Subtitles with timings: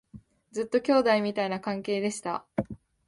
[0.51, 2.43] ずっと兄弟みたいな関係でした